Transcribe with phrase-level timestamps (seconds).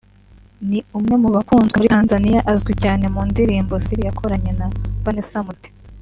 [0.69, 4.67] ni umwe mu bakunzwe muri Tanzania azwi cyane mu ndirimbo “Siri” yakoranye na
[5.03, 5.71] Vanessa Mdee